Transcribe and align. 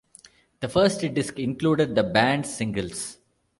The 0.61 0.67
first 0.67 1.01
disc 1.13 1.37
included 1.37 1.93
the 1.93 2.01
band' 2.03 2.47
singles. 2.47 3.19